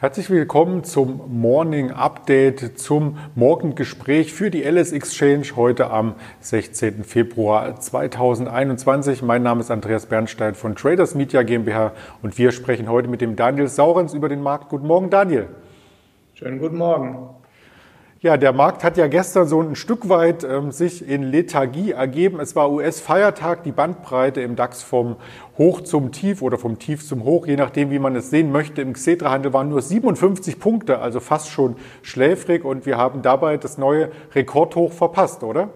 [0.00, 7.02] Herzlich willkommen zum Morning Update, zum Morgengespräch für die LS Exchange heute am 16.
[7.02, 9.22] Februar 2021.
[9.22, 13.34] Mein Name ist Andreas Bernstein von Traders Media GmbH und wir sprechen heute mit dem
[13.34, 14.68] Daniel Saurens über den Markt.
[14.68, 15.48] Guten Morgen, Daniel.
[16.34, 17.30] Schönen guten Morgen.
[18.20, 22.40] Ja, der Markt hat ja gestern so ein Stück weit ähm, sich in Lethargie ergeben.
[22.40, 25.14] Es war US-Feiertag, die Bandbreite im DAX vom
[25.56, 28.82] Hoch zum Tief oder vom Tief zum Hoch, je nachdem, wie man es sehen möchte.
[28.82, 33.78] Im Xetra-Handel waren nur 57 Punkte, also fast schon schläfrig und wir haben dabei das
[33.78, 35.68] neue Rekordhoch verpasst, oder?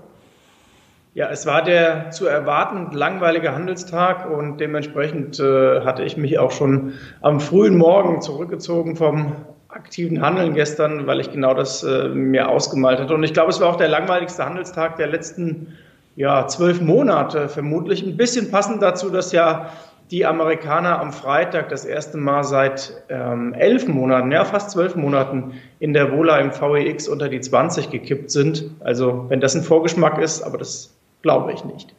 [1.15, 6.51] Ja, es war der zu erwartend langweilige Handelstag und dementsprechend äh, hatte ich mich auch
[6.51, 9.37] schon am frühen Morgen zurückgezogen vom
[9.73, 13.15] aktiven Handeln gestern, weil ich genau das äh, mir ausgemalt hatte.
[13.15, 15.75] Und ich glaube, es war auch der langweiligste Handelstag der letzten
[16.15, 18.03] ja, zwölf Monate, vermutlich.
[18.03, 19.71] Ein bisschen passend dazu, dass ja
[20.11, 25.55] die Amerikaner am Freitag das erste Mal seit ähm, elf Monaten, ja fast zwölf Monaten
[25.79, 28.71] in der Vola im VEX unter die 20 gekippt sind.
[28.81, 31.95] Also wenn das ein Vorgeschmack ist, aber das glaube ich nicht.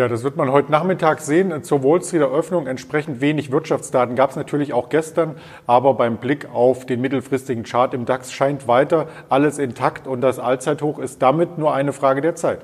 [0.00, 1.62] Ja, das wird man heute Nachmittag sehen.
[1.62, 5.34] Zur Wall Street Eröffnung entsprechend wenig Wirtschaftsdaten gab es natürlich auch gestern,
[5.66, 10.38] aber beim Blick auf den mittelfristigen Chart im DAX scheint weiter alles intakt und das
[10.38, 12.60] Allzeithoch ist damit nur eine Frage der Zeit.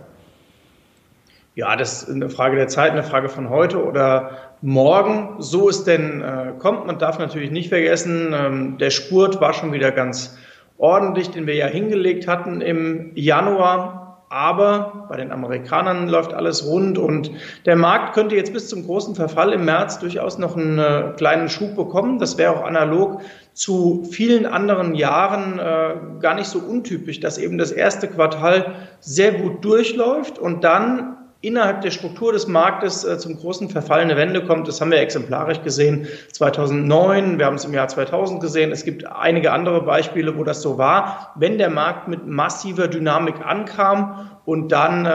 [1.55, 4.31] Ja, das ist eine Frage der Zeit, eine Frage von heute oder
[4.63, 5.35] morgen.
[5.39, 6.87] So es denn äh, kommt.
[6.87, 10.39] Man darf natürlich nicht vergessen, ähm, der Spurt war schon wieder ganz
[10.79, 14.06] ordentlich, den wir ja hingelegt hatten im Januar.
[14.29, 17.31] Aber bei den Amerikanern läuft alles rund und
[17.65, 21.49] der Markt könnte jetzt bis zum großen Verfall im März durchaus noch einen äh, kleinen
[21.49, 22.19] Schub bekommen.
[22.19, 23.21] Das wäre auch analog
[23.53, 29.33] zu vielen anderen Jahren äh, gar nicht so untypisch, dass eben das erste Quartal sehr
[29.33, 34.45] gut durchläuft und dann innerhalb der Struktur des Marktes äh, zum großen Verfall eine Wende
[34.45, 34.67] kommt.
[34.67, 38.73] Das haben wir exemplarisch gesehen 2009, wir haben es im Jahr 2000 gesehen.
[38.73, 43.37] Es gibt einige andere Beispiele, wo das so war, wenn der Markt mit massiver Dynamik
[43.45, 45.09] ankam und dann äh,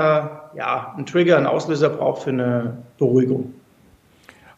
[0.56, 3.53] ja, ein Trigger, ein Auslöser braucht für eine Beruhigung.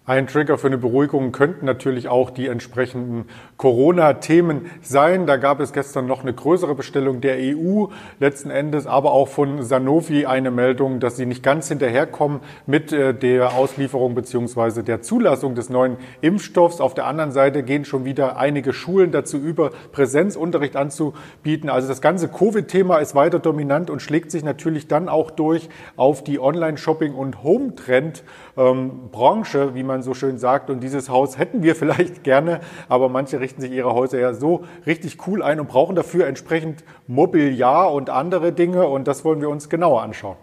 [0.06, 3.24] Ein Trigger für eine Beruhigung könnten natürlich auch die entsprechenden
[3.56, 5.26] Corona-Themen sein.
[5.28, 7.86] Da gab es gestern noch eine größere Bestellung der EU,
[8.20, 13.14] letzten Endes aber auch von Sanofi eine Meldung, dass sie nicht ganz hinterherkommen mit äh,
[13.14, 16.82] der Auslieferung beziehungsweise der Zulassung des neuen Impfstoffs.
[16.82, 21.70] Auf der anderen Seite gehen schon wieder einige Schulen dazu über, Präsenzunterricht anzubieten.
[21.70, 26.26] Also das ganze Covid-Thema ist weiter dominant und schlägt sich natürlich dann auch durch auf
[26.26, 30.70] die Online-Shopping- und Home-Trend-Branche, wie man man so schön sagt.
[30.70, 32.60] Und dieses Haus hätten wir vielleicht gerne,
[32.90, 36.84] aber manche richten sich ihre Häuser ja so richtig cool ein und brauchen dafür entsprechend
[37.08, 38.88] Mobiliar und andere Dinge.
[38.88, 40.38] Und das wollen wir uns genauer anschauen.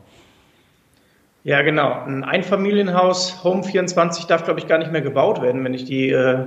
[1.43, 2.03] Ja, genau.
[2.07, 6.11] Ein Einfamilienhaus, Home 24, darf, glaube ich, gar nicht mehr gebaut werden, wenn ich die
[6.11, 6.47] äh,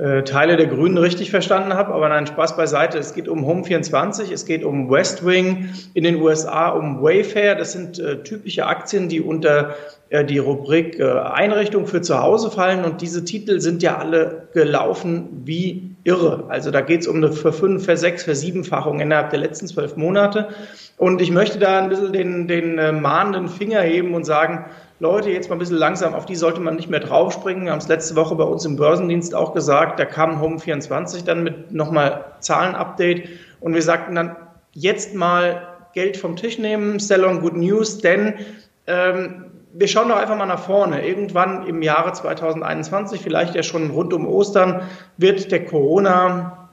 [0.00, 1.92] äh, Teile der Grünen richtig verstanden habe.
[1.92, 2.98] Aber nein, Spaß beiseite.
[2.98, 7.54] Es geht um Home 24, es geht um West Wing in den USA, um Wayfair.
[7.54, 9.74] Das sind äh, typische Aktien, die unter
[10.08, 12.84] äh, die Rubrik äh, Einrichtung für zu Hause fallen.
[12.84, 16.44] Und diese Titel sind ja alle gelaufen wie irre.
[16.48, 20.48] Also da geht es um eine Ver-5, Ver-6, Ver-7-Fachung innerhalb der letzten zwölf Monate.
[20.96, 24.66] Und ich möchte da ein bisschen den, den äh, mahnenden Finger heben und sagen,
[24.98, 27.64] Leute, jetzt mal ein bisschen langsam, auf die sollte man nicht mehr draufspringen.
[27.64, 31.42] Wir haben es letzte Woche bei uns im Börsendienst auch gesagt, da kam Home24 dann
[31.42, 33.28] mit nochmal Zahlenupdate
[33.60, 34.36] und wir sagten dann,
[34.72, 38.34] jetzt mal Geld vom Tisch nehmen, sell on good news, denn
[38.86, 41.06] ähm, wir schauen doch einfach mal nach vorne.
[41.06, 44.82] Irgendwann im Jahre 2021, vielleicht ja schon rund um Ostern,
[45.16, 46.68] wird der Corona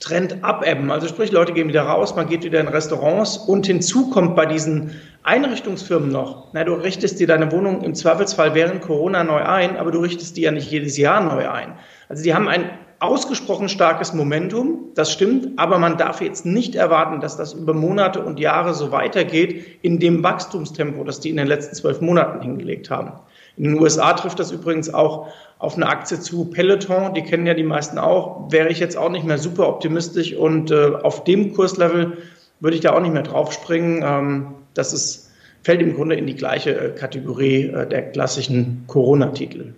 [0.00, 0.90] Trend abebben.
[0.90, 4.46] Also sprich, Leute gehen wieder raus, man geht wieder in Restaurants und hinzu kommt bei
[4.46, 4.92] diesen
[5.24, 9.90] Einrichtungsfirmen noch, na, du richtest dir deine Wohnung im Zweifelsfall während Corona neu ein, aber
[9.90, 11.74] du richtest die ja nicht jedes Jahr neu ein.
[12.08, 17.20] Also die haben ein ausgesprochen starkes Momentum, das stimmt, aber man darf jetzt nicht erwarten,
[17.20, 21.46] dass das über Monate und Jahre so weitergeht in dem Wachstumstempo, das die in den
[21.46, 23.12] letzten zwölf Monaten hingelegt haben.
[23.56, 25.28] In den USA trifft das übrigens auch
[25.58, 29.10] auf eine Aktie zu Peloton, die kennen ja die meisten auch, wäre ich jetzt auch
[29.10, 32.18] nicht mehr super optimistisch und äh, auf dem Kurslevel
[32.60, 34.02] würde ich da auch nicht mehr draufspringen.
[34.04, 35.30] Ähm, das ist,
[35.62, 39.72] fällt im Grunde in die gleiche äh, Kategorie äh, der klassischen Corona-Titel.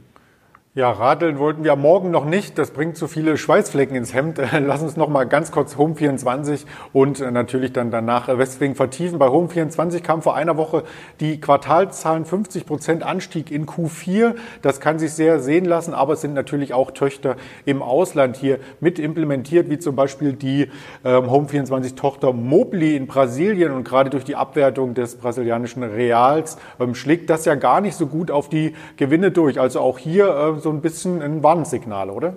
[0.73, 2.57] Ja, radeln wollten wir morgen noch nicht.
[2.57, 4.41] Das bringt zu viele Schweißflecken ins Hemd.
[4.53, 9.19] Lass uns noch mal ganz kurz Home 24 und äh, natürlich dann danach Westwing vertiefen.
[9.19, 10.85] Bei Home 24 kam vor einer Woche
[11.19, 14.37] die Quartalzahlen 50 Prozent Anstieg in Q4.
[14.63, 17.35] Das kann sich sehr sehen lassen, aber es sind natürlich auch Töchter
[17.65, 20.71] im Ausland hier mit implementiert, wie zum Beispiel die
[21.05, 26.59] ähm, Home 24 Tochter Mobili in Brasilien und gerade durch die Abwertung des brasilianischen Reals
[26.79, 29.59] ähm, schlägt das ja gar nicht so gut auf die Gewinne durch.
[29.59, 32.35] Also auch hier äh, so ein bisschen ein Warnsignal, oder?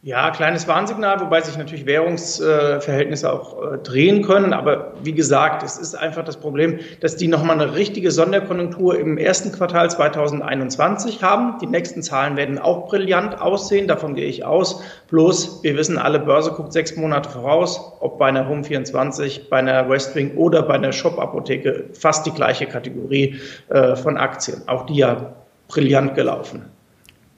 [0.00, 4.52] Ja, kleines Warnsignal, wobei sich natürlich Währungsverhältnisse auch äh, drehen können.
[4.52, 9.18] Aber wie gesagt, es ist einfach das Problem, dass die nochmal eine richtige Sonderkonjunktur im
[9.18, 11.58] ersten Quartal 2021 haben.
[11.60, 14.80] Die nächsten Zahlen werden auch brillant aussehen, davon gehe ich aus.
[15.10, 19.90] Bloß, wir wissen alle, Börse guckt sechs Monate voraus, ob bei einer Home24, bei einer
[19.90, 24.62] Westwing oder bei einer Shop-Apotheke fast die gleiche Kategorie äh, von Aktien.
[24.68, 25.34] Auch die ja
[25.66, 26.77] brillant gelaufen.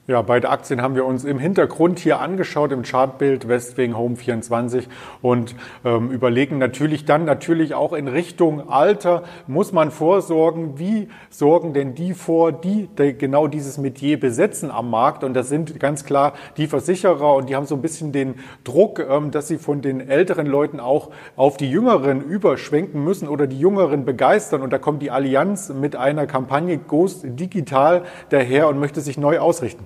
[0.07, 4.89] Ja, beide Aktien haben wir uns im Hintergrund hier angeschaut, im Chartbild Westwing Home 24
[5.21, 5.55] und
[5.85, 11.93] ähm, überlegen natürlich dann natürlich auch in Richtung Alter, muss man vorsorgen, wie sorgen denn
[11.93, 15.23] die vor, die, die genau dieses Metier besetzen am Markt?
[15.23, 19.05] Und das sind ganz klar die Versicherer und die haben so ein bisschen den Druck,
[19.07, 23.59] ähm, dass sie von den älteren Leuten auch auf die Jüngeren überschwenken müssen oder die
[23.59, 24.63] Jüngeren begeistern.
[24.63, 29.37] Und da kommt die Allianz mit einer Kampagne Ghost Digital daher und möchte sich neu
[29.37, 29.85] ausrichten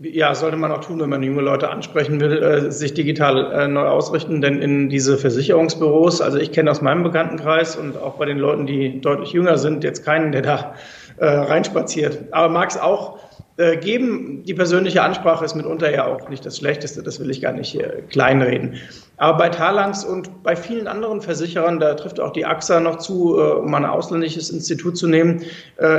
[0.00, 3.68] ja, sollte man auch tun, wenn man junge Leute ansprechen will, äh, sich digital äh,
[3.68, 8.26] neu ausrichten, denn in diese Versicherungsbüros, also ich kenne aus meinem Bekanntenkreis und auch bei
[8.26, 10.74] den Leuten, die deutlich jünger sind, jetzt keinen, der da
[11.16, 12.24] äh, reinspaziert.
[12.32, 13.18] Aber mag es auch
[13.58, 14.44] äh, geben.
[14.44, 17.74] Die persönliche Ansprache ist mitunter ja auch nicht das Schlechteste, das will ich gar nicht
[17.74, 18.74] äh, kleinreden.
[19.16, 23.38] Aber bei Talangs und bei vielen anderen Versicherern, da trifft auch die AXA noch zu,
[23.38, 25.42] äh, um ein ausländisches Institut zu nehmen,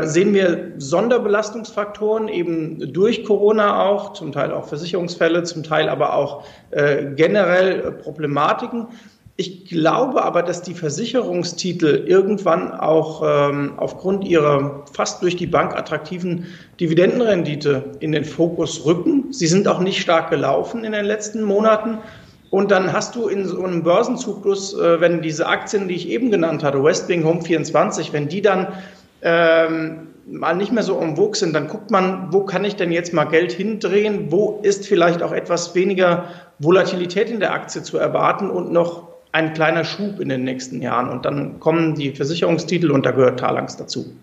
[0.03, 6.43] sehen wir Sonderbelastungsfaktoren eben durch Corona auch, zum Teil auch Versicherungsfälle, zum Teil aber auch
[6.71, 8.87] generell Problematiken.
[9.39, 15.77] Ich glaube aber, dass die Versicherungstitel irgendwann auch ähm, aufgrund ihrer fast durch die Bank
[15.77, 16.47] attraktiven
[16.79, 19.31] Dividendenrendite in den Fokus rücken.
[19.31, 21.99] Sie sind auch nicht stark gelaufen in den letzten Monaten.
[22.49, 26.31] Und dann hast du in so einem Börsenzyklus, äh, wenn diese Aktien, die ich eben
[26.31, 28.69] genannt hatte, Westwing Home 24, wenn die dann
[29.21, 33.13] ähm, mal nicht mehr so vogue sind, dann guckt man, wo kann ich denn jetzt
[33.13, 34.31] mal Geld hindrehen?
[34.31, 36.25] Wo ist vielleicht auch etwas weniger
[36.57, 41.09] Volatilität in der Aktie zu erwarten und noch ein kleiner Schub in den nächsten Jahren.
[41.09, 44.13] Und dann kommen die Versicherungstitel und da gehört Talangs dazu.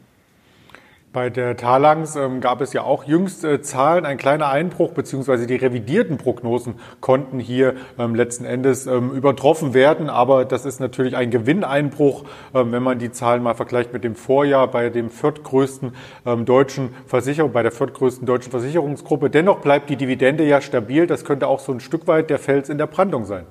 [1.13, 5.47] Bei der Talangs ähm, gab es ja auch jüngst äh, Zahlen, ein kleiner Einbruch, beziehungsweise
[5.47, 10.11] die revidierten Prognosen konnten hier ähm, letzten Endes ähm, übertroffen werden.
[10.11, 14.17] Aber das ist natürlich ein Gewinneinbruch, ähm, wenn man die Zahlen mal vergleicht mit dem
[14.17, 15.93] Vorjahr bei dem viertgrößten
[16.27, 19.31] ähm, deutschen Versicherung, bei der viertgrößten deutschen Versicherungsgruppe.
[19.31, 21.07] Dennoch bleibt die Dividende ja stabil.
[21.07, 23.47] Das könnte auch so ein Stück weit der Fels in der Brandung sein.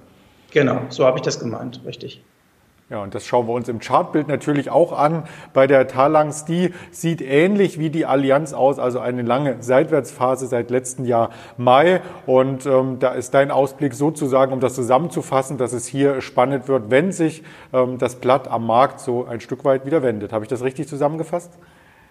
[0.53, 2.23] Genau, so habe ich das gemeint, richtig.
[2.89, 5.23] Ja, und das schauen wir uns im Chartbild natürlich auch an.
[5.51, 10.69] Bei der Talangs, die sieht ähnlich wie die Allianz aus, also eine lange Seitwärtsphase seit
[10.69, 12.01] letztem Jahr Mai.
[12.27, 16.91] Und ähm, da ist dein Ausblick sozusagen, um das zusammenzufassen, dass es hier spannend wird,
[16.91, 17.41] wenn sich
[17.73, 20.31] ähm, das Blatt am Markt so ein Stück weit wieder wendet.
[20.31, 21.51] Habe ich das richtig zusammengefasst?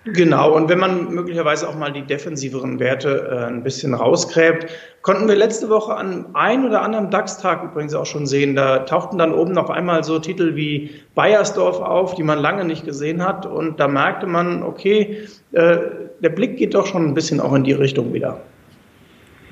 [0.05, 4.67] Genau, und wenn man möglicherweise auch mal die defensiveren Werte äh, ein bisschen rausgräbt,
[5.03, 8.57] konnten wir letzte Woche an ein oder anderem DAX-Tag übrigens auch schon sehen.
[8.57, 12.85] Da tauchten dann oben noch einmal so Titel wie Bayersdorf auf, die man lange nicht
[12.85, 13.47] gesehen hat.
[13.47, 15.19] Und da merkte man, okay,
[15.53, 15.79] äh,
[16.21, 18.41] der Blick geht doch schon ein bisschen auch in die Richtung wieder.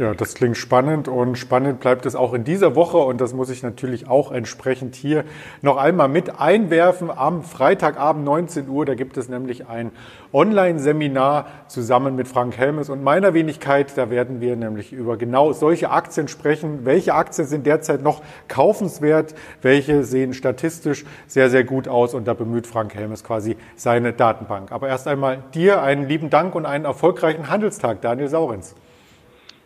[0.00, 3.50] Ja, das klingt spannend und spannend bleibt es auch in dieser Woche und das muss
[3.50, 5.24] ich natürlich auch entsprechend hier
[5.60, 7.10] noch einmal mit einwerfen.
[7.10, 9.90] Am Freitagabend 19 Uhr, da gibt es nämlich ein
[10.32, 13.92] Online-Seminar zusammen mit Frank Helmes und meiner Wenigkeit.
[13.94, 16.86] Da werden wir nämlich über genau solche Aktien sprechen.
[16.86, 19.34] Welche Aktien sind derzeit noch kaufenswert?
[19.60, 22.14] Welche sehen statistisch sehr, sehr gut aus?
[22.14, 24.72] Und da bemüht Frank Helmes quasi seine Datenbank.
[24.72, 28.74] Aber erst einmal dir einen lieben Dank und einen erfolgreichen Handelstag, Daniel Saurenz.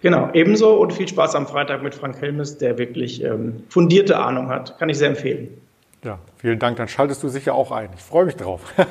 [0.04, 4.50] Genau, ebenso und viel Spaß am Freitag mit Frank Helmes, der wirklich ähm, fundierte Ahnung
[4.50, 4.78] hat.
[4.78, 5.48] Kann ich sehr empfehlen.
[6.04, 6.76] Ja, vielen Dank.
[6.76, 7.88] Dann schaltest du sicher auch ein.
[7.96, 8.60] Ich freue mich drauf.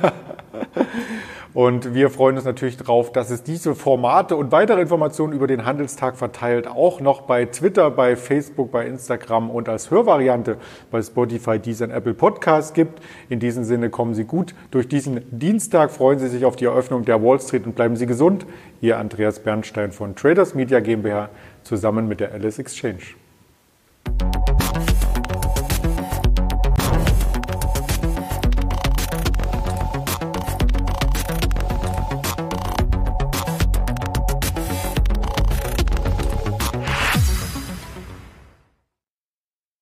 [1.53, 5.65] Und wir freuen uns natürlich darauf, dass es diese Formate und weitere Informationen über den
[5.65, 10.57] Handelstag verteilt auch noch bei Twitter, bei Facebook, bei Instagram und als Hörvariante
[10.89, 13.03] bei Spotify, Deezer und Apple Podcasts gibt.
[13.29, 17.05] In diesem Sinne kommen Sie gut durch diesen Dienstag, freuen Sie sich auf die Eröffnung
[17.05, 18.47] der Wall Street und bleiben Sie gesund.
[18.81, 21.29] Ihr Andreas Bernstein von Traders Media GmbH
[21.61, 23.03] zusammen mit der Alice Exchange.